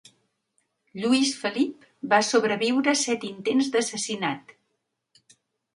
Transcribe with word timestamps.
Lluís 1.01 1.33
Felip 1.41 1.85
va 2.15 2.21
sobreviure 2.29 2.99
set 3.05 3.27
intents 3.33 3.71
d'assassinat. 3.77 4.59